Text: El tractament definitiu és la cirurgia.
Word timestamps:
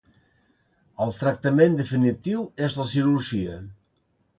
El 1.05 1.13
tractament 1.19 1.77
definitiu 1.83 2.49
és 2.71 2.83
la 2.83 2.91
cirurgia. 2.97 3.65